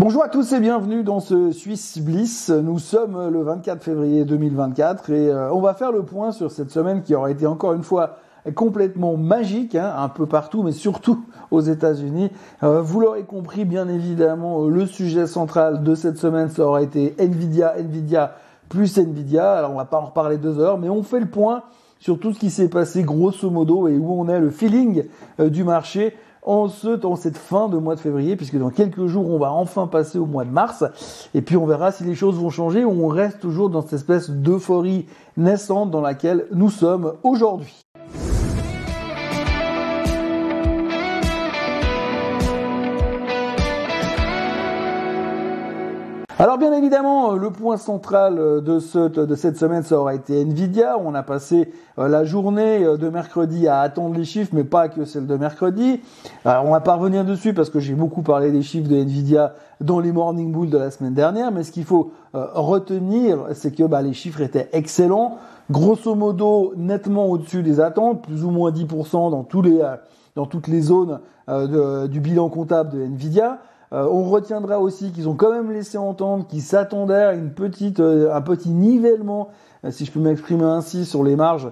[0.00, 2.50] Bonjour à tous et bienvenue dans ce Swiss Bliss.
[2.50, 6.70] Nous sommes le 24 février 2024 et euh, on va faire le point sur cette
[6.70, 8.18] semaine qui aura été encore une fois
[8.54, 12.30] complètement magique, hein, un peu partout, mais surtout aux États-Unis.
[12.62, 17.16] Euh, vous l'aurez compris, bien évidemment, le sujet central de cette semaine, ça aura été
[17.18, 18.36] Nvidia, Nvidia
[18.68, 19.54] plus Nvidia.
[19.54, 21.64] Alors on va pas en reparler deux heures, mais on fait le point
[21.98, 25.06] sur tout ce qui s'est passé grosso modo et où on est, le feeling
[25.40, 26.14] euh, du marché
[26.48, 29.52] en ce dans cette fin de mois de février, puisque dans quelques jours on va
[29.52, 30.82] enfin passer au mois de mars,
[31.34, 33.92] et puis on verra si les choses vont changer ou on reste toujours dans cette
[33.92, 35.06] espèce d'euphorie
[35.36, 37.84] naissante dans laquelle nous sommes aujourd'hui.
[46.40, 50.96] Alors bien évidemment, le point central de, ce, de cette semaine, ça aura été Nvidia.
[50.96, 54.88] On a passé euh, la journée euh, de mercredi à attendre les chiffres, mais pas
[54.88, 56.00] que celle de mercredi.
[56.44, 59.54] Alors on va pas revenir dessus parce que j'ai beaucoup parlé des chiffres de Nvidia
[59.80, 63.74] dans les morning bulls de la semaine dernière, mais ce qu'il faut euh, retenir, c'est
[63.74, 65.38] que bah, les chiffres étaient excellents,
[65.72, 69.82] grosso modo nettement au-dessus des attentes, plus ou moins 10% dans tous les
[70.36, 73.58] dans toutes les zones du bilan comptable de Nvidia.
[73.92, 78.00] Euh, on retiendra aussi qu'ils ont quand même laissé entendre qu'ils s'attendaient à une petite,
[78.00, 79.48] euh, un petit nivellement,
[79.84, 81.70] euh, si je peux m'exprimer ainsi, sur les marges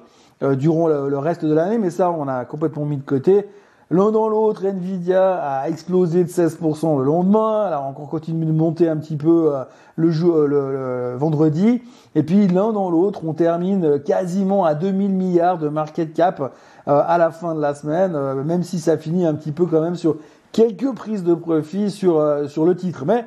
[0.59, 3.49] durant le, reste de l'année, mais ça, on a complètement mis de côté.
[3.91, 8.87] L'un dans l'autre, Nvidia a explosé de 16% le lendemain, alors on continue de monter
[8.87, 9.55] un petit peu
[9.97, 10.11] le,
[10.47, 11.81] le, vendredi,
[12.15, 16.53] et puis l'un dans l'autre, on termine quasiment à 2000 milliards de market cap
[16.85, 19.97] à la fin de la semaine, même si ça finit un petit peu quand même
[19.97, 20.17] sur
[20.57, 23.05] quelques prises de profit sur, euh, sur le titre.
[23.07, 23.27] Mais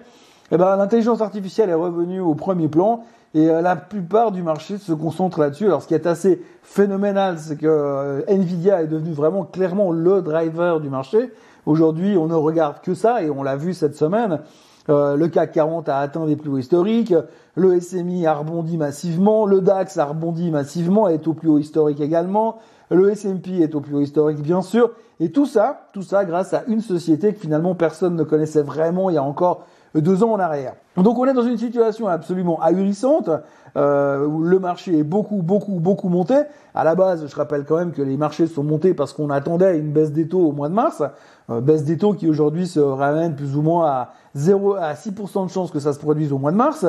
[0.52, 3.04] eh ben, l'intelligence artificielle est revenue au premier plan
[3.36, 5.68] et euh, la plupart du marché se concentre là-dessus.
[5.68, 10.24] Alors ce qui est assez phénoménal, c'est que euh, Nvidia est devenu vraiment clairement le
[10.24, 11.32] driver du marché.
[11.68, 14.40] Aujourd'hui, on ne regarde que ça et on l'a vu cette semaine.
[14.88, 17.14] le CAC 40 a atteint des plus hauts historiques,
[17.54, 22.02] le SMI a rebondi massivement, le DAX a rebondi massivement, est au plus haut historique
[22.02, 22.58] également,
[22.89, 26.54] le S&P est au plus haut historique bien sûr, et tout ça, tout ça grâce
[26.54, 30.32] à une société que finalement personne ne connaissait vraiment il y a encore deux ans
[30.33, 30.76] en arrière.
[30.98, 33.30] Donc on est dans une situation absolument ahurissante
[33.76, 36.36] euh, où le marché est beaucoup, beaucoup, beaucoup monté.
[36.76, 39.77] À la base, je rappelle quand même que les marchés sont montés parce qu'on attendait
[39.77, 41.04] une baisse des taux au mois de mars,
[41.50, 45.45] euh, baisse des taux qui aujourd'hui se ramène plus ou moins à 0 à 6%
[45.45, 46.86] de chances que ça se produise au mois de mars,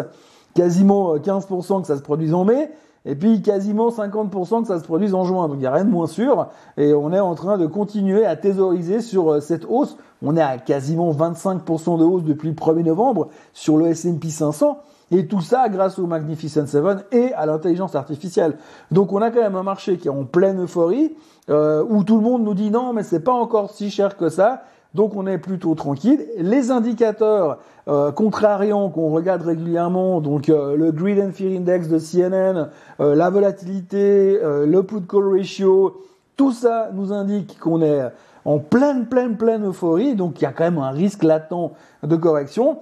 [0.55, 2.71] quasiment 15% euh, que ça se produise en mai,
[3.07, 5.49] et puis quasiment 50% que ça se produise en juin.
[5.49, 6.49] Donc il n'y a rien de moins sûr.
[6.77, 9.97] Et on est en train de continuer à thésauriser sur euh, cette hausse.
[10.23, 14.79] On est à quasiment 25% de hausse depuis le 1er novembre sur le S&P 500.
[15.13, 18.57] Et tout ça grâce au Magnificent Seven et à l'intelligence artificielle.
[18.91, 21.17] Donc on a quand même un marché qui est en pleine euphorie,
[21.49, 24.29] euh, où tout le monde nous dit non mais c'est pas encore si cher que
[24.29, 24.63] ça.
[24.95, 26.27] Donc on est plutôt tranquille.
[26.37, 27.59] Les indicateurs
[27.89, 33.15] euh, contrariants qu'on regarde régulièrement, donc euh, le Greed and Fear Index de CNN, euh,
[33.15, 36.03] la volatilité, le put call ratio,
[36.37, 38.03] tout ça nous indique qu'on est
[38.45, 40.15] en pleine, pleine, pleine euphorie.
[40.17, 42.79] Donc il y a quand même un risque latent de correction.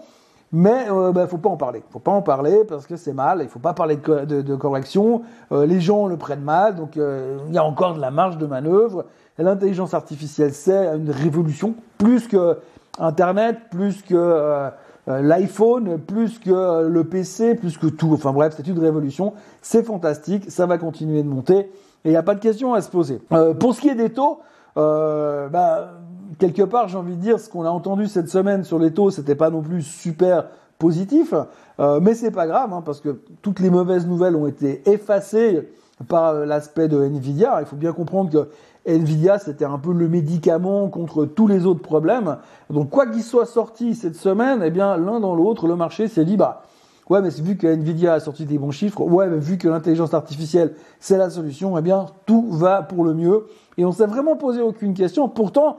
[0.51, 1.83] Mais il bah, faut pas en parler.
[1.91, 3.41] Faut pas en parler parce que c'est mal.
[3.43, 5.23] Il faut pas parler de, de correction.
[5.51, 6.75] les gens le prennent mal.
[6.75, 9.05] Donc il y a encore de la marge de manœuvre
[9.43, 12.59] l'intelligence artificielle, c'est une révolution, plus que
[12.99, 14.69] Internet, plus que euh,
[15.09, 18.13] euh, l'iPhone, plus que euh, le PC, plus que tout.
[18.13, 19.35] Enfin bref, c'est une révolution.
[19.63, 21.71] C'est fantastique, ça va continuer de monter
[22.05, 23.21] et il n'y a pas de question à se poser.
[23.59, 24.41] pour ce qui est des taux,
[24.77, 25.95] bah,
[26.39, 29.11] quelque part, j'ai envie de dire, ce qu'on a entendu cette semaine sur les taux,
[29.11, 30.47] c'était pas non plus super
[30.79, 31.35] positif,
[31.79, 35.69] mais c'est pas grave hein, parce que toutes les mauvaises nouvelles ont été effacées
[36.07, 37.57] par l'aspect de Nvidia.
[37.61, 38.49] Il faut bien comprendre que
[38.87, 42.37] Nvidia, c'était un peu le médicament contre tous les autres problèmes.
[42.71, 46.25] Donc, quoi qu'il soit sorti cette semaine, eh bien, l'un dans l'autre, le marché s'est
[46.25, 46.63] dit, bah,
[47.11, 50.15] ouais, mais vu que Nvidia a sorti des bons chiffres, ouais, mais vu que l'intelligence
[50.15, 53.47] artificielle, c'est la solution, eh bien, tout va pour le mieux.
[53.77, 55.29] Et on s'est vraiment posé aucune question.
[55.29, 55.79] Pourtant,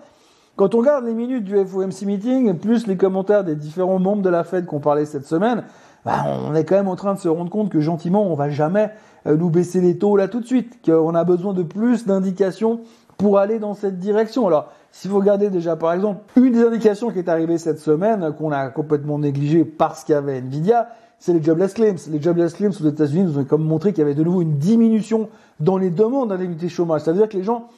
[0.59, 4.27] quand on regarde les minutes du FOMC meeting, plus les commentaires des différents membres de
[4.27, 5.63] la Fed qu'on parlait cette semaine,
[6.03, 8.49] bah, on est quand même en train de se rendre compte que gentiment, on va
[8.49, 8.91] jamais
[9.25, 12.81] euh, nous baisser les taux là tout de suite, qu'on a besoin de plus d'indications
[13.17, 14.47] pour aller dans cette direction.
[14.47, 18.33] Alors, si vous regardez déjà par exemple, une des indications qui est arrivée cette semaine,
[18.37, 20.89] qu'on a complètement négligée parce qu'il y avait Nvidia,
[21.19, 21.95] c'est les jobless claims.
[22.11, 24.57] Les jobless claims aux États-Unis nous ont comme montré qu'il y avait de nouveau une
[24.57, 25.29] diminution
[25.61, 26.99] dans les demandes d'indemnité chômage.
[27.03, 27.69] Ça veut dire que les gens,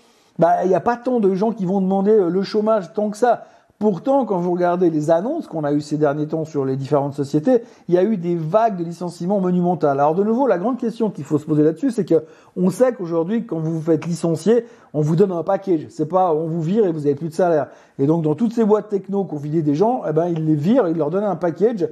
[0.42, 3.12] bah, il n'y a pas tant de gens qui vont demander euh, le chômage tant
[3.12, 3.44] que ça.
[3.78, 7.14] Pourtant, quand vous regardez les annonces qu'on a eues ces derniers temps sur les différentes
[7.14, 10.00] sociétés, il y a eu des vagues de licenciements monumentales.
[10.00, 12.24] Alors de nouveau, la grande question qu'il faut se poser là-dessus, c'est que
[12.58, 14.66] on sait qu'aujourd'hui, quand vous vous faites licencier,
[14.96, 15.86] on vous donne un package.
[15.90, 17.68] C'est pas on vous vire et vous avez plus de salaire.
[18.00, 20.56] Et donc dans toutes ces boîtes techno qu'on vidait des gens, eh ben ils les
[20.56, 21.88] virent, ils leur donnent un package.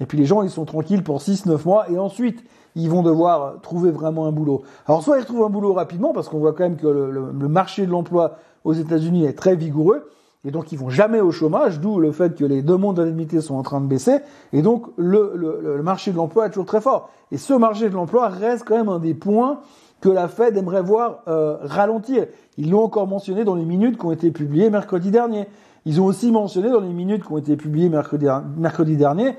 [0.00, 1.90] Et puis les gens, ils sont tranquilles pour 6-9 mois.
[1.90, 4.62] Et ensuite, ils vont devoir trouver vraiment un boulot.
[4.86, 7.48] Alors soit ils retrouvent un boulot rapidement, parce qu'on voit quand même que le, le
[7.48, 10.08] marché de l'emploi aux États-Unis est très vigoureux
[10.44, 13.54] et donc ils vont jamais au chômage, d'où le fait que les demandes d'indemnité sont
[13.54, 14.18] en train de baisser,
[14.52, 17.08] et donc le, le, marché de l'emploi est toujours très fort.
[17.32, 19.60] Et ce marché de l'emploi reste quand même un des points
[20.00, 22.26] que la Fed aimerait voir euh, ralentir.
[22.58, 25.46] Ils l'ont encore mentionné dans les minutes qui ont été publiées mercredi dernier.
[25.86, 28.26] Ils ont aussi mentionné dans les minutes qui ont été publiées mercredi,
[28.58, 29.34] mercredi dernier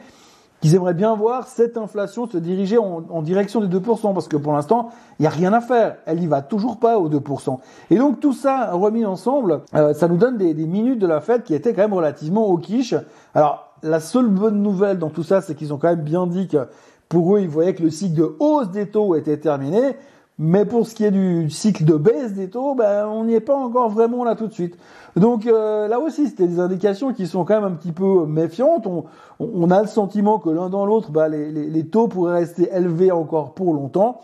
[0.65, 4.51] ils aimeraient bien voir cette inflation se diriger en, direction des 2%, parce que pour
[4.51, 4.89] l'instant,
[5.19, 5.97] il n'y a rien à faire.
[6.07, 7.59] Elle y va toujours pas aux 2%.
[7.91, 11.43] Et donc tout ça remis ensemble, euh, ça nous donne des, minutes de la fête
[11.43, 12.95] qui étaient quand même relativement au quiche.
[13.35, 16.47] Alors, la seule bonne nouvelle dans tout ça, c'est qu'ils ont quand même bien dit
[16.47, 16.67] que
[17.09, 19.95] pour eux, ils voyaient que le cycle de hausse des taux était terminé.
[20.37, 23.39] Mais pour ce qui est du cycle de baisse des taux, ben, on n'y est
[23.39, 24.77] pas encore vraiment là tout de suite.
[25.15, 28.85] Donc euh, là aussi, c'était des indications qui sont quand même un petit peu méfiantes.
[28.85, 29.05] On,
[29.39, 32.69] on a le sentiment que l'un dans l'autre, ben, les, les, les, taux pourraient rester
[32.73, 34.19] élevés encore pour longtemps.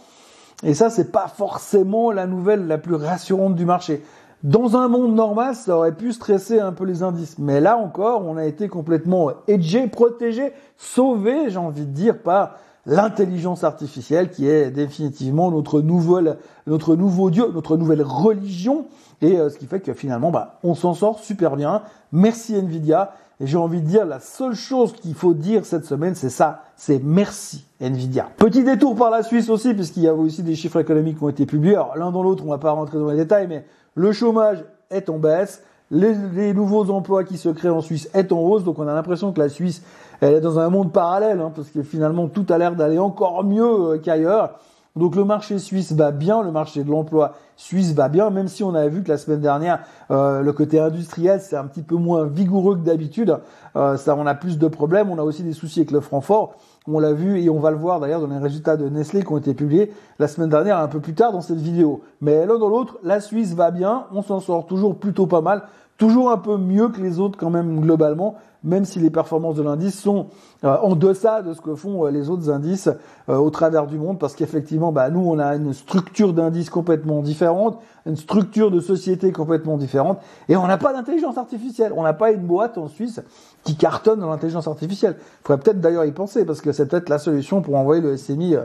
[0.63, 4.03] Et ça, c'est pas forcément la nouvelle la plus rassurante du marché.
[4.43, 7.37] Dans un monde normal, ça aurait pu stresser un peu les indices.
[7.37, 12.55] Mais là encore, on a été complètement edgé, protégé, sauvé, j'ai envie de dire, par
[12.85, 16.37] l'intelligence artificielle qui est définitivement notre nouvelle,
[16.67, 18.85] notre nouveau dieu, notre nouvelle religion.
[19.21, 21.83] Et euh, ce qui fait que finalement, bah, on s'en sort super bien.
[22.11, 23.13] Merci Nvidia.
[23.39, 26.61] Et j'ai envie de dire, la seule chose qu'il faut dire cette semaine, c'est ça,
[26.75, 28.29] c'est merci Nvidia.
[28.37, 31.29] Petit détour par la Suisse aussi, puisqu'il y a aussi des chiffres économiques qui ont
[31.29, 31.73] été publiés.
[31.73, 35.09] Alors l'un dans l'autre, on va pas rentrer dans les détails, mais le chômage est
[35.09, 35.63] en baisse.
[35.89, 38.93] Les, les, nouveaux emplois qui se créent en Suisse est en hausse, donc on a
[38.93, 39.81] l'impression que la Suisse
[40.21, 43.43] elle est dans un monde parallèle, hein, parce que finalement tout a l'air d'aller encore
[43.43, 44.59] mieux euh, qu'ailleurs.
[44.95, 48.61] Donc le marché suisse va bien, le marché de l'emploi suisse va bien, même si
[48.63, 49.79] on avait vu que la semaine dernière,
[50.09, 53.37] euh, le côté industriel, c'est un petit peu moins vigoureux que d'habitude.
[53.77, 56.19] Euh, ça, on a plus de problèmes, on a aussi des soucis avec le franc
[56.19, 56.55] fort.
[56.87, 59.31] On l'a vu et on va le voir d'ailleurs dans les résultats de Nestlé qui
[59.31, 62.01] ont été publiés la semaine dernière, un peu plus tard dans cette vidéo.
[62.19, 65.63] Mais l'un dans l'autre, la Suisse va bien, on s'en sort toujours plutôt pas mal,
[66.01, 68.33] toujours un peu mieux que les autres quand même globalement,
[68.63, 70.29] même si les performances de l'indice sont
[70.63, 72.89] euh, en deçà de ce que font euh, les autres indices
[73.29, 77.21] euh, au travers du monde, parce qu'effectivement, bah, nous, on a une structure d'indices complètement
[77.21, 77.77] différente,
[78.07, 80.17] une structure de société complètement différente,
[80.49, 81.93] et on n'a pas d'intelligence artificielle.
[81.95, 83.21] On n'a pas une boîte en Suisse
[83.63, 85.17] qui cartonne dans l'intelligence artificielle.
[85.19, 88.17] Il faudrait peut-être d'ailleurs y penser, parce que c'est peut-être la solution pour envoyer le
[88.17, 88.55] SMI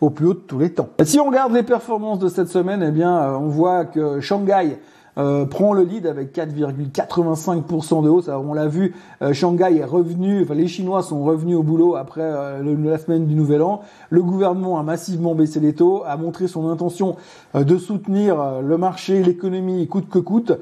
[0.00, 0.90] au plus haut de tous les temps.
[1.02, 4.78] Si on regarde les performances de cette semaine, eh bien, on voit que Shanghai
[5.18, 8.28] euh, prend le lead avec 4,85% de hausse.
[8.28, 11.96] Alors on l'a vu, euh, Shanghai est revenu, enfin les Chinois sont revenus au boulot
[11.96, 13.80] après euh, la semaine du Nouvel An.
[14.10, 17.16] Le gouvernement a massivement baissé les taux, a montré son intention
[17.54, 20.52] de soutenir le marché, l'économie coûte que coûte.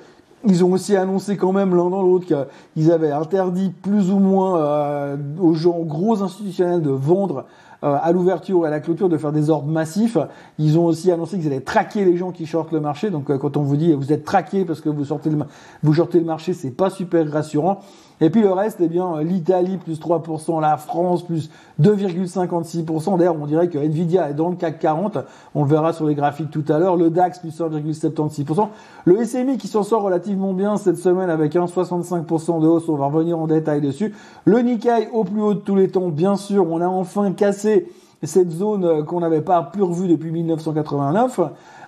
[0.47, 5.17] Ils ont aussi annoncé quand même l'un dans l'autre qu'ils avaient interdit plus ou moins
[5.41, 7.47] aux gens gros institutionnels de vendre
[7.85, 10.17] euh, à l'ouverture et à la clôture de faire des ordres massifs.
[10.59, 13.11] Ils ont aussi annoncé qu'ils allaient traquer les gens qui shortent le marché.
[13.11, 15.37] Donc euh, quand on vous dit vous êtes traqué parce que vous sortez le,
[15.83, 17.81] vous shortez le marché, c'est pas super rassurant.
[18.25, 21.51] Et puis le reste, eh bien, l'Italie plus 3%, la France plus
[21.83, 23.19] 2,56%.
[23.19, 25.19] D'ailleurs, on dirait que Nvidia est dans le CAC 40.
[25.55, 26.97] On le verra sur les graphiques tout à l'heure.
[26.97, 28.69] Le DAX plus 1,76%.
[29.05, 32.89] Le SMI qui s'en sort relativement bien cette semaine avec 1,65% de hausse.
[32.89, 34.15] On va revenir en détail dessus.
[34.47, 36.09] Le Nikkei au plus haut de tous les temps.
[36.09, 41.41] Bien sûr, on a enfin cassé cette zone qu'on n'avait pas plus revue depuis 1989.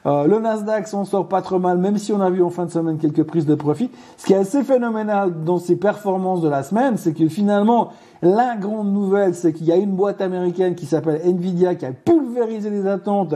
[0.07, 2.65] Euh, le Nasdaq s'en sort pas trop mal, même si on a vu en fin
[2.65, 3.91] de semaine quelques prises de profit.
[4.17, 7.91] Ce qui est assez phénoménal dans ces performances de la semaine, c'est que finalement,
[8.23, 11.93] la grande nouvelle, c'est qu'il y a une boîte américaine qui s'appelle Nvidia qui a
[11.93, 13.35] pulvérisé les attentes,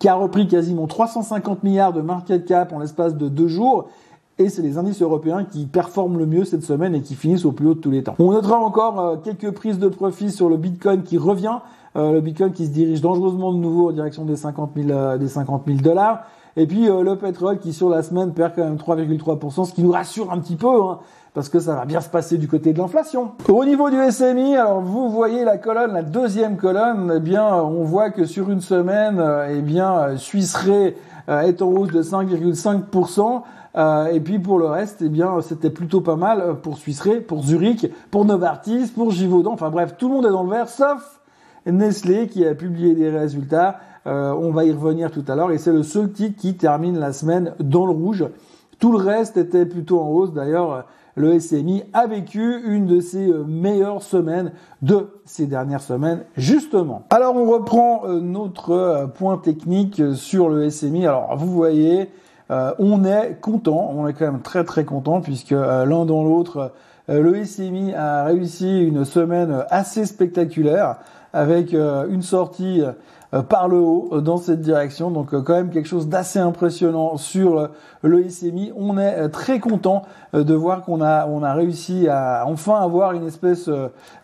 [0.00, 3.88] qui a repris quasiment 350 milliards de market cap en l'espace de deux jours.
[4.38, 7.52] Et c'est les indices européens qui performent le mieux cette semaine et qui finissent au
[7.52, 8.14] plus haut de tous les temps.
[8.18, 11.58] On notera encore euh, quelques prises de profit sur le Bitcoin qui revient
[11.96, 15.18] euh, le Bitcoin qui se dirige dangereusement de nouveau en direction des 50 000, euh,
[15.18, 16.22] des 50 000 dollars.
[16.56, 19.82] Et puis euh, le pétrole qui sur la semaine perd quand même 3,3%, ce qui
[19.82, 21.00] nous rassure un petit peu, hein,
[21.34, 23.32] parce que ça va bien se passer du côté de l'inflation.
[23.48, 27.84] Au niveau du SMI, alors vous voyez la colonne, la deuxième colonne, eh bien on
[27.84, 33.42] voit que sur une semaine, eh bien Suisse est en hausse de 5,5%.
[33.76, 37.42] Euh, et puis pour le reste, eh bien, c'était plutôt pas mal pour Suisse pour
[37.42, 39.52] Zurich, pour Novartis, pour Givaudan.
[39.52, 41.20] Enfin bref, tout le monde est dans le vert, sauf
[41.66, 43.78] Nestlé qui a publié des résultats.
[44.06, 46.98] Euh, on va y revenir tout à l'heure et c'est le seul titre qui termine
[46.98, 48.26] la semaine dans le rouge.
[48.78, 50.32] Tout le reste était plutôt en hausse.
[50.32, 57.04] D'ailleurs, le SMI a vécu une de ses meilleures semaines de ces dernières semaines, justement.
[57.10, 61.06] Alors on reprend notre point technique sur le SMI.
[61.06, 62.08] Alors vous voyez,
[62.78, 66.72] on est content, on est quand même très très content puisque l'un dans l'autre,
[67.08, 70.96] le SMI a réussi une semaine assez spectaculaire
[71.32, 72.82] avec une sortie
[73.34, 75.10] euh, par le haut euh, dans cette direction.
[75.10, 77.70] Donc euh, quand même quelque chose d'assez impressionnant sur
[78.02, 78.72] le SMI.
[78.76, 80.02] On est très content
[80.34, 83.70] de voir qu'on a on a réussi à enfin avoir une espèce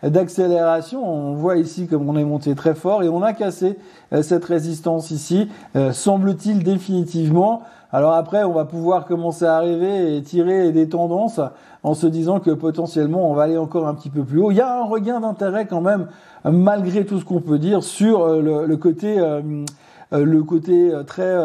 [0.03, 1.07] d'accélération.
[1.07, 3.77] On voit ici comme on est monté très fort et on a cassé
[4.21, 5.49] cette résistance ici,
[5.91, 7.63] semble-t-il définitivement.
[7.91, 11.39] Alors après, on va pouvoir commencer à arriver et tirer des tendances
[11.81, 14.51] en se disant que potentiellement on va aller encore un petit peu plus haut.
[14.51, 16.07] Il y a un regain d'intérêt quand même,
[16.43, 19.65] malgré tout ce qu'on peut dire, sur euh, le, côté, euh, euh,
[20.11, 21.37] le côté très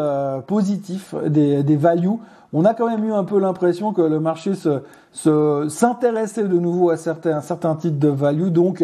[0.47, 2.17] positif des, des values.
[2.53, 6.89] On a quand même eu un peu l'impression que le marché se, s'intéressait de nouveau
[6.89, 8.47] à certains, certains titres de value.
[8.47, 8.81] Donc,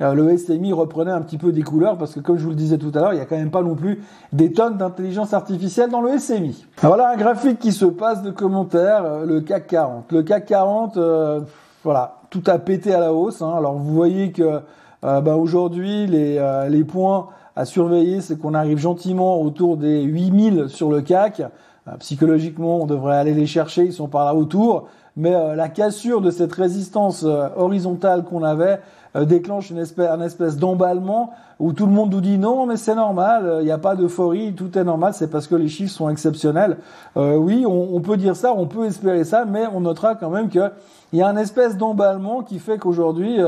[0.00, 2.56] euh, le SMI reprenait un petit peu des couleurs parce que comme je vous le
[2.56, 4.02] disais tout à l'heure, il n'y a quand même pas non plus
[4.32, 6.66] des tonnes d'intelligence artificielle dans le SMI.
[6.80, 10.10] Voilà un graphique qui se passe de commentaires, euh, le CAC 40.
[10.10, 11.40] Le CAC 40, euh,
[11.84, 13.42] voilà, tout a pété à la hausse.
[13.42, 13.52] Hein.
[13.56, 14.60] Alors vous voyez que
[15.02, 17.26] bah, aujourd'hui les, les points
[17.56, 21.42] à surveiller, c'est qu'on arrive gentiment autour des 8000 sur le CAC.
[21.98, 24.88] psychologiquement, on devrait aller les chercher, ils sont par là autour.
[25.16, 28.80] Mais la cassure de cette résistance horizontale qu'on avait,
[29.14, 32.76] euh, déclenche une espèce, un espèce d'emballement où tout le monde nous dit non, mais
[32.76, 35.92] c'est normal, il n'y a pas d'euphorie, tout est normal, c'est parce que les chiffres
[35.92, 36.78] sont exceptionnels.
[37.18, 40.48] Euh, oui, on, peut dire ça, on peut espérer ça, mais on notera quand même
[40.48, 40.70] qu'il
[41.12, 43.38] y a un espèce d'emballement qui fait qu'aujourd'hui,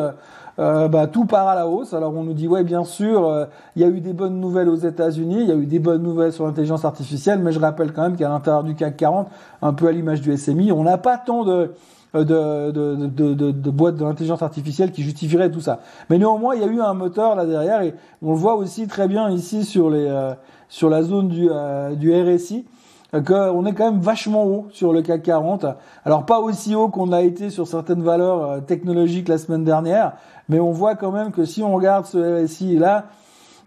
[0.59, 1.95] euh, euh, bah, tout part à la hausse.
[1.95, 3.47] Alors on nous dit ouais bien sûr,
[3.77, 6.03] il y a eu des bonnes nouvelles aux États-Unis, il y a eu des bonnes
[6.03, 9.29] nouvelles sur l'intelligence artificielle, mais je rappelle quand même qu'à l'intérieur du CAC 40,
[9.63, 11.73] un peu à l'image du SMI, on n'a pas tant de
[12.15, 12.23] euh,
[12.71, 15.81] de, de, de, de boîtes de l'intelligence artificielle qui justifieraient tout ça.
[16.09, 17.93] Mais néanmoins, il y a eu un moteur là derrière et
[18.23, 20.33] on le voit aussi très bien ici sur les euh,
[20.69, 22.67] sur la zone du, euh, du RSI
[23.13, 25.67] qu'on est quand même vachement haut sur le CAC 40.
[26.05, 30.15] Alors pas aussi haut qu'on a été sur certaines valeurs technologiques la semaine dernière,
[30.49, 33.05] mais on voit quand même que si on regarde ce RSI là,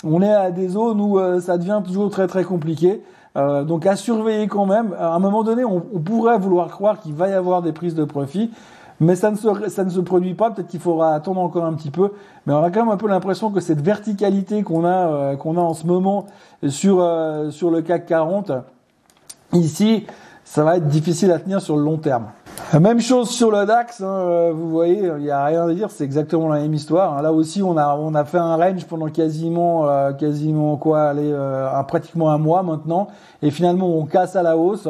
[0.03, 3.01] on est à des zones où ça devient toujours très très compliqué.
[3.37, 4.95] Euh, donc à surveiller quand même.
[4.97, 8.03] À un moment donné, on, pourrait vouloir croire qu'il va y avoir des prises de
[8.03, 8.51] profit,
[8.99, 10.49] mais ça ne se, ça ne se produit pas.
[10.49, 12.13] Peut-être qu'il faudra attendre encore un petit peu.
[12.45, 15.55] Mais on a quand même un peu l'impression que cette verticalité qu'on a, euh, qu'on
[15.57, 16.25] a en ce moment
[16.67, 18.51] sur, euh, sur le CAC 40,
[19.53, 20.05] ici,
[20.43, 22.25] ça va être difficile à tenir sur le long terme.
[22.79, 25.89] Même chose sur le DAX, hein, euh, vous voyez, il n'y a rien à dire,
[25.89, 27.17] c'est exactement la même histoire.
[27.17, 27.21] Hein.
[27.21, 31.31] Là aussi, on a on a fait un range pendant quasiment euh, quasiment quoi, allez,
[31.31, 33.07] euh, pratiquement un mois maintenant,
[33.41, 34.89] et finalement on casse à la hausse.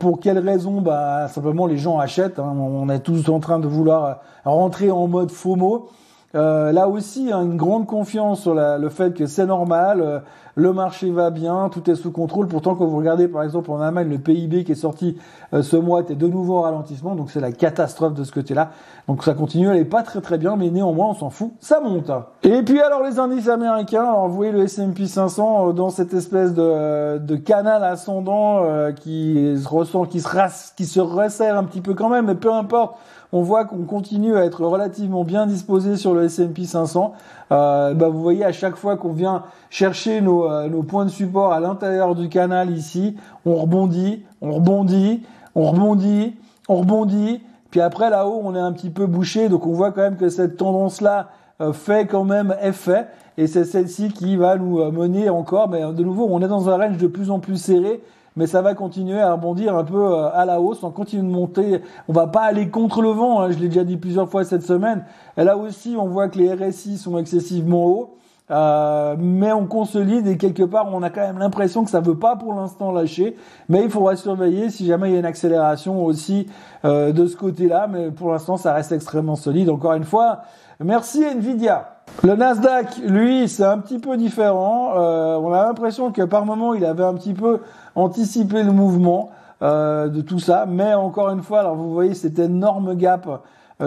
[0.00, 2.38] pour quelles raisons Bah simplement les gens achètent.
[2.38, 2.54] Hein.
[2.58, 5.88] On est tous en train de vouloir rentrer en mode FOMO.
[6.34, 10.18] Euh, là aussi, une grande confiance sur le fait que c'est normal, euh,
[10.54, 12.48] le marché va bien, tout est sous contrôle.
[12.48, 15.16] Pourtant, quand vous regardez par exemple en Allemagne, le PIB qui est sorti
[15.54, 18.70] euh, ce mois était de nouveau en ralentissement, donc c'est la catastrophe de ce côté-là.
[19.08, 21.80] Donc ça continue, elle est pas très très bien, mais néanmoins on s'en fout, ça
[21.80, 22.10] monte.
[22.42, 26.54] Et puis alors les indices américains, alors vous voyez le S&P 500 dans cette espèce
[26.54, 28.62] de, canal ascendant
[28.94, 30.28] qui se ressent, qui se,
[30.76, 32.96] qui se resserre un petit peu quand même, mais peu importe
[33.32, 37.14] on voit qu'on continue à être relativement bien disposé sur le S&P 500.
[37.50, 41.10] Euh, bah, vous voyez à chaque fois qu'on vient chercher nos, euh, nos points de
[41.10, 45.22] support à l'intérieur du canal ici, on rebondit, on rebondit,
[45.54, 46.34] on rebondit,
[46.68, 47.42] on rebondit.
[47.70, 50.28] Puis après là-haut, on est un petit peu bouché, donc on voit quand même que
[50.28, 51.28] cette tendance-là
[51.60, 53.06] euh, fait quand même effet.
[53.38, 55.68] Et c'est celle-ci qui va nous euh, mener encore.
[55.68, 58.02] Mais de nouveau, on est dans un range de plus en plus serré
[58.36, 60.82] mais ça va continuer à rebondir un peu euh, à la hausse.
[60.82, 61.82] On continue de monter.
[62.08, 63.40] On va pas aller contre le vent.
[63.40, 65.04] Hein, je l'ai déjà dit plusieurs fois cette semaine.
[65.36, 68.16] Et là aussi, on voit que les RSI sont excessivement hauts.
[68.52, 72.18] Euh, mais on consolide et quelque part on a quand même l'impression que ça veut
[72.18, 73.34] pas pour l'instant lâcher
[73.70, 76.48] mais il faudra surveiller si jamais il y a une accélération aussi
[76.84, 80.42] euh, de ce côté-là mais pour l'instant ça reste extrêmement solide encore une fois
[80.80, 81.88] merci Nvidia
[82.24, 84.90] le Nasdaq, lui, c'est un petit peu différent.
[84.96, 87.60] Euh, on a l'impression que par moment, il avait un petit peu
[87.94, 89.30] anticipé le mouvement
[89.62, 90.66] de tout ça.
[90.68, 93.28] Mais encore une fois, alors vous voyez cet énorme gap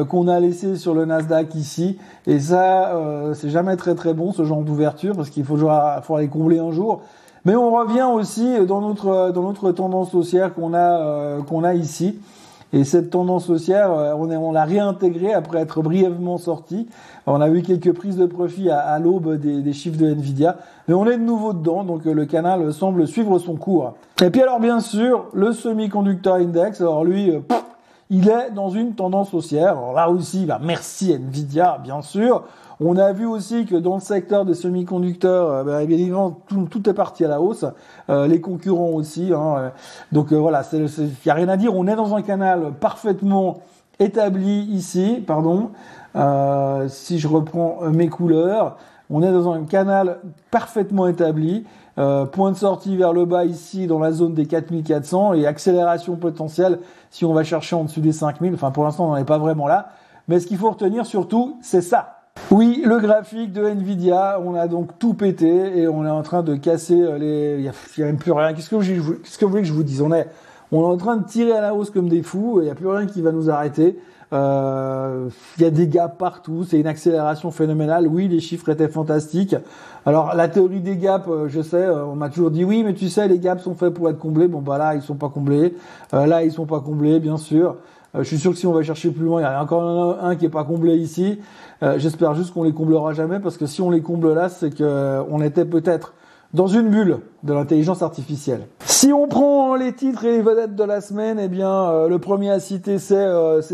[0.10, 1.98] qu'on a laissé sur le Nasdaq ici.
[2.28, 2.92] Et ça,
[3.34, 5.58] c'est jamais très très bon ce genre d'ouverture parce qu'il faut,
[6.04, 7.02] faut les combler un jour.
[7.46, 12.20] Mais on revient aussi dans notre dans notre tendance haussière qu'on a qu'on a ici.
[12.76, 16.88] Et cette tendance haussière, euh, on, on l'a réintégrée après être brièvement sorti.
[17.26, 21.06] On a eu quelques prises de profit à, l'aube des, chiffres de Nvidia, mais on
[21.06, 23.94] est de nouveau dedans, donc euh, le canal semble suivre son cours.
[24.22, 27.40] Et puis alors bien sûr, le semi-conducteur index, alors lui, euh,
[28.10, 29.78] il est dans une tendance haussière.
[29.78, 32.44] Alors là aussi, bah, merci Nvidia, bien sûr.
[32.80, 36.90] On a vu aussi que dans le secteur des semi-conducteurs, euh, bah, bien évidemment, tout,
[36.90, 37.66] est parti à la hausse.
[38.10, 39.32] Euh, les concurrents aussi.
[39.34, 39.70] Hein, euh.
[40.12, 40.82] donc voilà, il
[41.26, 41.76] n'y a rien à dire.
[41.76, 43.62] On est dans un canal parfaitement
[44.00, 45.24] établi ici.
[45.26, 45.72] Pardon.
[46.90, 48.78] si je reprends mes couleurs,
[49.10, 50.20] on est dans un canal
[50.52, 51.66] parfaitement établi.
[51.96, 56.80] point de sortie vers le bas ici dans la zone des 4400 et accélération potentielle
[57.16, 58.54] si on va chercher en dessous des 5000.
[58.56, 59.88] Enfin, pour l'instant, on n'en est pas vraiment là.
[60.28, 62.24] Mais ce qu'il faut retenir surtout, c'est ça.
[62.52, 66.44] Oui, le graphique de Nvidia, on a donc tout pété et on est en train
[66.44, 67.56] de casser euh, les.
[67.58, 68.54] Il n'y a, même plus rien.
[68.54, 70.02] Qu'est-ce que, vous, voulez que je vous dise?
[70.02, 70.28] On est,
[70.74, 72.60] on est en train de tirer à la hausse comme des fous.
[72.60, 73.98] Il n'y a plus rien qui va nous arrêter.
[74.34, 78.08] Euh, il y a des gaps partout, c'est une accélération phénoménale.
[78.08, 79.56] Oui, les chiffres étaient fantastiques.
[80.06, 83.10] Alors la théorie des gaps, euh, je sais, on m'a toujours dit oui, mais tu
[83.10, 84.48] sais, les gaps sont faits pour être comblés.
[84.48, 85.76] Bon bah là, ils sont pas comblés.
[86.12, 87.78] là, ils sont pas comblés, bien sûr.
[88.14, 90.30] je suis sûr que si on va chercher plus loin, il y a encore un,
[90.30, 91.40] un qui est pas comblé ici.
[91.84, 94.76] Euh, j'espère juste qu'on les comblera jamais parce que si on les comble là, c'est
[94.76, 96.14] qu'on euh, était peut-être
[96.56, 98.68] dans une bulle de l'intelligence artificielle.
[98.80, 102.18] Si on prend les titres et les vedettes de la semaine, eh bien, euh, le
[102.18, 103.28] premier à citer, c'est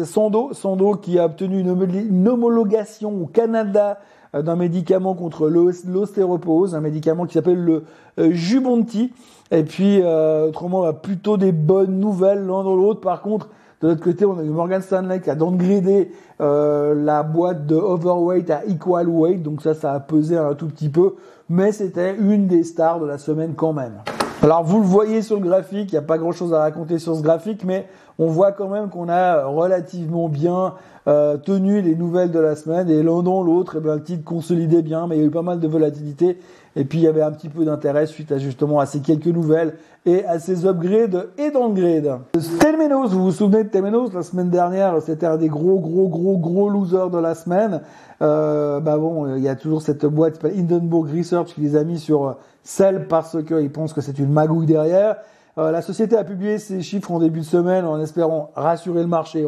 [0.05, 0.51] Sando.
[0.53, 3.99] Sando qui a obtenu une, homologation au Canada
[4.33, 7.83] d'un médicament contre l'ostéoporose, un médicament qui s'appelle le
[8.31, 9.11] Jubonti.
[9.51, 13.01] Et puis, autrement, plutôt des bonnes nouvelles l'un dans l'autre.
[13.01, 13.49] Par contre,
[13.81, 17.75] de l'autre côté, on a eu Morgan Stanley qui a downgradé euh, la boîte de
[17.75, 21.15] overweight à equal weight, donc ça, ça a pesé un tout petit peu,
[21.49, 23.93] mais c'était une des stars de la semaine quand même.
[24.43, 26.99] Alors vous le voyez sur le graphique, il n'y a pas grand chose à raconter
[26.99, 27.87] sur ce graphique, mais
[28.19, 30.73] on voit quand même qu'on a relativement bien
[31.07, 34.23] euh, tenu les nouvelles de la semaine et l'un dans l'autre, eh bien, le titre
[34.23, 36.37] consolidait bien, mais il y a eu pas mal de volatilité
[36.75, 39.27] et puis il y avait un petit peu d'intérêt suite à justement à ces quelques
[39.27, 39.75] nouvelles
[40.05, 42.19] et à ces upgrades et downgrades.
[42.59, 44.13] Temenos, vous vous souvenez de Temenos?
[44.13, 47.81] La semaine dernière, c'était un des gros gros gros gros losers de la semaine.
[48.21, 51.75] Euh, bah bon, il y a toujours cette boîte qui s'appelle Hindenburg Research qui les
[51.75, 55.17] a mis sur celle parce qu'ils pensent que c'est une magouille derrière.
[55.57, 59.07] Euh, la société a publié ses chiffres en début de semaine en espérant rassurer le
[59.07, 59.47] marché.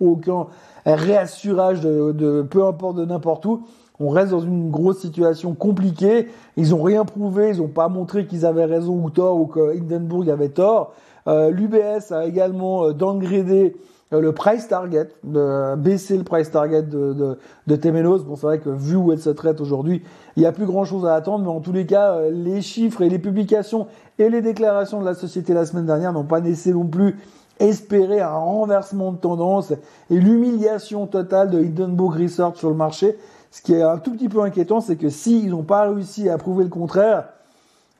[0.00, 0.46] Aucun
[0.86, 3.66] réassurage de, peu importe de n'importe où.
[3.98, 6.28] On reste dans une grosse situation compliquée.
[6.56, 9.76] Ils ont rien prouvé, ils n'ont pas montré qu'ils avaient raison ou tort ou que
[9.76, 10.94] Hindenburg avait tort.
[11.26, 13.76] Euh, L'UBS a également euh, downgradé
[14.18, 18.24] le price target, de baisser le price target de, de, de Temenos.
[18.24, 20.02] Bon, c'est vrai que vu où elle se traite aujourd'hui,
[20.36, 23.02] il n'y a plus grand chose à attendre, mais en tous les cas, les chiffres
[23.02, 23.86] et les publications
[24.18, 27.16] et les déclarations de la société la semaine dernière n'ont pas laissé non plus
[27.60, 29.72] espérer un renversement de tendance
[30.10, 33.16] et l'humiliation totale de Hindenburg Research sur le marché.
[33.50, 36.38] Ce qui est un tout petit peu inquiétant, c'est que s'ils n'ont pas réussi à
[36.38, 37.28] prouver le contraire,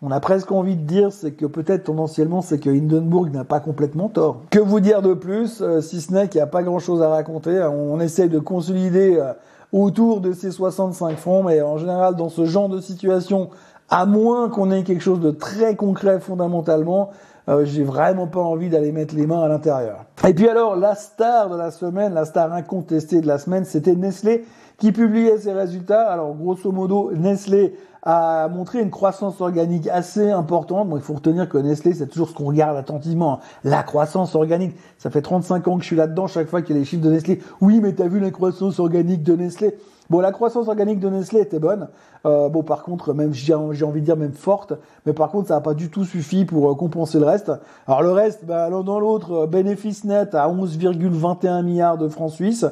[0.02, 3.60] on a presque envie de dire, c'est que peut-être tendanciellement, c'est que Hindenburg n'a pas
[3.60, 4.42] complètement tort.
[4.50, 7.10] Que vous dire de plus, euh, si ce n'est qu'il n'y a pas grand-chose à
[7.10, 7.62] raconter.
[7.62, 9.34] On essaie de consolider euh,
[9.72, 13.50] autour de ces 65 francs, mais en général, dans ce genre de situation,
[13.90, 17.10] à moins qu'on ait quelque chose de très concret fondamentalement,
[17.48, 20.04] euh, j'ai vraiment pas envie d'aller mettre les mains à l'intérieur.
[20.26, 23.96] Et puis alors, la star de la semaine, la star incontestée de la semaine, c'était
[23.96, 24.44] Nestlé
[24.78, 26.08] qui publiait ses résultats.
[26.08, 30.88] Alors, grosso modo, Nestlé a montré une croissance organique assez importante.
[30.88, 33.40] Bon, il faut retenir que Nestlé, c'est toujours ce qu'on regarde attentivement.
[33.64, 34.76] La croissance organique.
[34.98, 36.26] Ça fait 35 ans que je suis là-dedans.
[36.26, 37.40] Chaque fois qu'il y a les chiffres de Nestlé.
[37.60, 39.76] Oui, mais t'as vu la croissance organique de Nestlé?
[40.10, 41.88] Bon, la croissance organique de Nestlé était bonne.
[42.26, 44.72] Euh, bon, par contre, même j'ai envie de dire même forte,
[45.06, 47.52] mais par contre, ça n'a pas du tout suffi pour euh, compenser le reste.
[47.86, 52.32] Alors le reste, bah, l'un dans l'autre, euh, bénéfice net à 11,21 milliards de francs
[52.32, 52.66] suisses.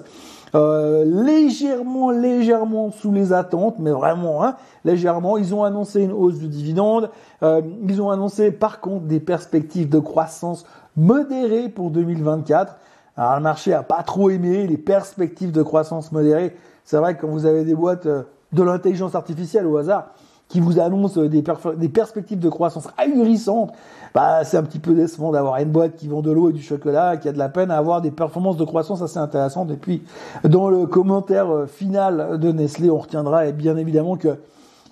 [0.54, 5.36] Euh, légèrement, légèrement sous les attentes, mais vraiment, hein, légèrement.
[5.36, 7.10] Ils ont annoncé une hausse du dividende.
[7.42, 10.64] Euh, ils ont annoncé, par contre, des perspectives de croissance
[10.96, 12.76] modérées pour 2024.
[13.16, 16.56] Alors, le marché a pas trop aimé les perspectives de croissance modérées.
[16.84, 20.12] C'est vrai que quand vous avez des boîtes euh, de l'intelligence artificielle au hasard
[20.48, 21.42] qui vous annoncent des,
[21.76, 23.72] des perspectives de croissance ahurissantes,
[24.14, 26.62] bah, c'est un petit peu décevant d'avoir une boîte qui vend de l'eau et du
[26.62, 29.70] chocolat, qui a de la peine à avoir des performances de croissance assez intéressantes.
[29.70, 30.02] Et puis,
[30.44, 34.38] dans le commentaire euh, final de Nestlé, on retiendra et bien évidemment que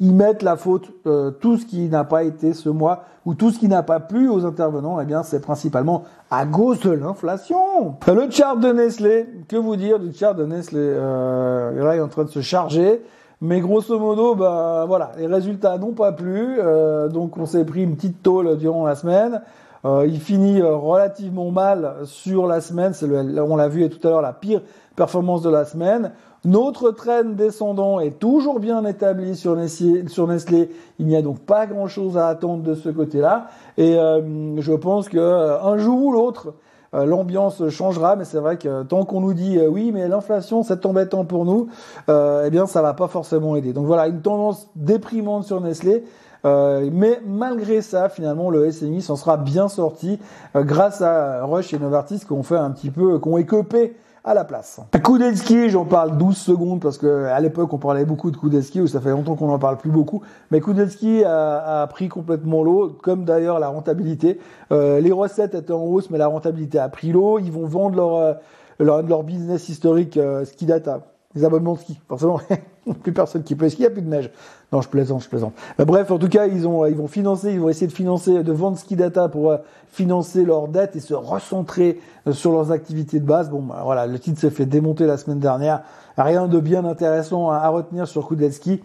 [0.00, 3.50] ils mettent la faute, euh, tout ce qui n'a pas été ce mois ou tout
[3.50, 7.96] ce qui n'a pas plu aux intervenants, eh bien c'est principalement à cause de l'inflation.
[8.06, 12.02] Le chart de Nestlé, que vous dire du chart de Nestlé euh, Là, il est
[12.02, 13.02] en train de se charger.
[13.42, 17.82] Mais grosso modo, bah voilà, les résultats n'ont pas plu, euh, donc on s'est pris
[17.82, 19.42] une petite tôle durant la semaine.
[19.84, 24.22] Euh, il finit relativement mal sur la semaine, c'est on l'a vu tout à l'heure
[24.22, 24.62] la pire
[24.96, 26.12] performance de la semaine.
[26.46, 30.70] Notre train descendant est toujours bien établi sur Nestlé.
[31.00, 33.48] Il n'y a donc pas grand-chose à attendre de ce côté-là.
[33.76, 36.54] Et euh, je pense que euh, un jour ou l'autre,
[36.92, 41.24] l'ambiance changera, mais c'est vrai que tant qu'on nous dit oui, mais l'inflation c'est embêtant
[41.24, 41.68] pour nous,
[42.08, 43.72] eh bien ça va pas forcément aider.
[43.72, 46.04] Donc voilà, une tendance déprimante sur Nestlé.
[46.44, 50.18] mais malgré ça, finalement, le SMI s'en sera bien sorti
[50.54, 53.96] grâce à Rush et Novartis qui ont fait un petit peu, qui ont écopé
[54.26, 54.80] à la place.
[55.04, 58.88] Kudelski, j'en parle 12 secondes parce que à l'époque on parlait beaucoup de Kudelski, ou
[58.88, 62.88] ça fait longtemps qu'on n'en parle plus beaucoup, mais Kudelski a, a pris complètement l'eau,
[63.02, 64.40] comme d'ailleurs la rentabilité.
[64.72, 67.38] Euh, les recettes étaient en hausse, mais la rentabilité a pris l'eau.
[67.38, 68.34] Ils vont vendre leur, euh,
[68.80, 71.02] leur, leur business historique euh, ski data,
[71.36, 72.00] les abonnements de ski.
[72.08, 72.40] Forcément,
[73.02, 74.30] plus personne qui peut skier, il n'y a plus de neige.
[74.72, 75.54] Non, je plaisante, je plaisante.
[75.78, 78.52] bref, en tout cas, ils ont, ils vont financer, ils vont essayer de financer, de
[78.52, 79.58] vendre Ski Data pour euh,
[79.88, 82.00] financer leurs dettes et se recentrer
[82.32, 83.50] sur leurs activités de base.
[83.50, 85.82] Bon, bah, voilà, le titre s'est fait démonter la semaine dernière.
[86.18, 88.80] Rien de bien intéressant à, retenir sur Kudelski.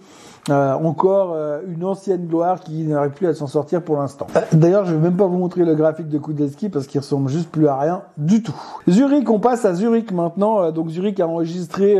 [0.49, 4.25] Euh, encore euh, une ancienne gloire qui n'arrive plus à s'en sortir pour l'instant.
[4.36, 7.30] Euh, d'ailleurs, je vais même pas vous montrer le graphique de Kudelski parce qu'il ressemble
[7.30, 8.60] juste plus à rien du tout.
[8.89, 10.71] Zurich, on passe à Zurich maintenant.
[10.71, 11.95] donc Zurich a enregistré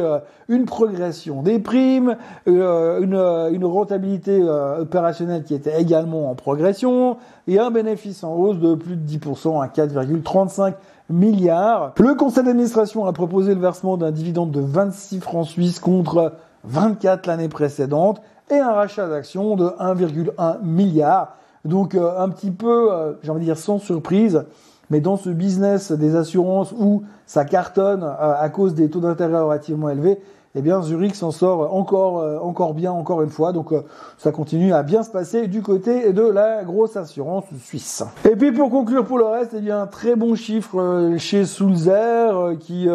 [0.50, 4.42] une progression des primes, une, une, rentabilité
[4.80, 9.62] opérationnelle qui était également en progression et un bénéfice en hausse de plus de 10%
[9.64, 10.74] à 4,35
[11.12, 17.28] Le conseil d'administration a proposé le versement d'un dividende de 26 francs suisses contre 24
[17.28, 21.36] l'année précédente et un rachat d'actions de 1,1 milliard.
[21.66, 24.46] Donc euh, un petit peu, euh, j'ai dire sans surprise,
[24.90, 29.40] mais dans ce business des assurances où ça cartonne euh, à cause des taux d'intérêt
[29.40, 30.20] relativement élevés,
[30.54, 33.54] eh bien Zurich s'en sort encore euh, encore bien encore une fois.
[33.54, 33.84] Donc euh,
[34.18, 38.04] ça continue à bien se passer du côté de la grosse assurance suisse.
[38.30, 42.58] Et puis pour conclure pour le reste, eh bien très bon chiffre euh, chez Sulzer
[42.60, 42.88] qui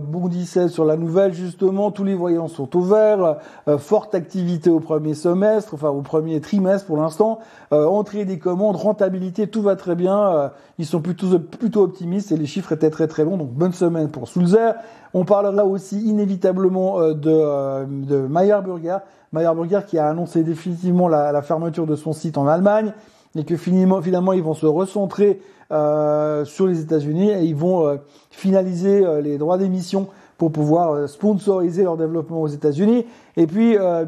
[0.00, 1.90] bondissait sur la nouvelle justement.
[1.90, 3.36] Tous les voyants sont au vert.
[3.78, 7.38] forte activité au premier semestre, enfin au premier trimestre pour l'instant.
[7.70, 10.50] entrée des commandes, rentabilité, tout va très bien.
[10.78, 13.36] ils sont plutôt plutôt optimistes et les chiffres étaient très très bons.
[13.36, 14.74] Donc bonne semaine pour Sulzer.
[15.14, 18.98] On parlera aussi inévitablement euh, de, euh, de Meyer Burger.
[19.32, 22.92] Meyer Burger qui a annoncé définitivement la, fermeture de son site en Allemagne
[23.36, 25.40] et que finalement, finalement ils vont se recentrer
[25.72, 27.98] euh, sur les États-Unis et ils vont
[28.30, 33.06] finaliser les droits d'émission pour pouvoir sponsoriser leur développement aux États-Unis.
[33.36, 34.04] Et puis euh,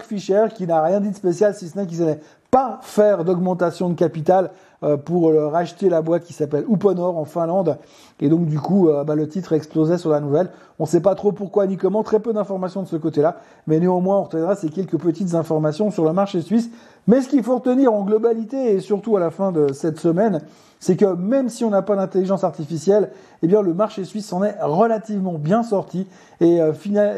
[0.00, 3.88] Fischer qui n'a rien dit de spécial si ce n'est qu'ils n'allaient pas faire d'augmentation
[3.88, 4.50] de capital
[5.04, 7.78] pour racheter la boîte qui s'appelle Uponor en Finlande.
[8.20, 10.50] Et donc du coup, euh, bah, le titre explosait sur la nouvelle.
[10.78, 13.36] On ne sait pas trop pourquoi ni comment, très peu d'informations de ce côté-là.
[13.66, 16.70] Mais néanmoins, on retiendra ces quelques petites informations sur le marché suisse.
[17.06, 20.40] Mais ce qu'il faut retenir en globalité et surtout à la fin de cette semaine,
[20.80, 23.10] c'est que même si on n'a pas d'intelligence artificielle,
[23.42, 26.06] eh bien le marché suisse en est relativement bien sorti
[26.40, 26.72] et, euh,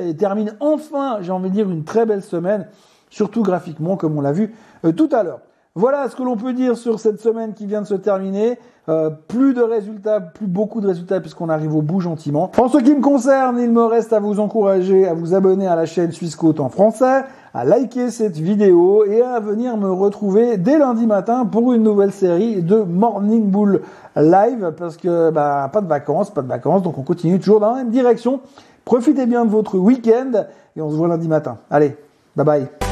[0.06, 2.68] et termine enfin, j'ai envie de dire, une très belle semaine,
[3.10, 4.54] surtout graphiquement comme on l'a vu
[4.96, 5.40] tout à l'heure.
[5.76, 8.58] Voilà ce que l'on peut dire sur cette semaine qui vient de se terminer.
[8.88, 12.50] Euh, plus de résultats, plus beaucoup de résultats puisqu'on arrive au bout gentiment.
[12.58, 15.76] En ce qui me concerne, il me reste à vous encourager à vous abonner à
[15.76, 17.22] la chaîne Suisse Côte en français,
[17.54, 22.10] à liker cette vidéo et à venir me retrouver dès lundi matin pour une nouvelle
[22.10, 23.82] série de Morning Bull
[24.16, 27.70] Live parce que bah, pas de vacances, pas de vacances, donc on continue toujours dans
[27.70, 28.40] la même direction.
[28.84, 31.58] Profitez bien de votre week-end et on se voit lundi matin.
[31.70, 31.96] Allez,
[32.34, 32.89] bye bye.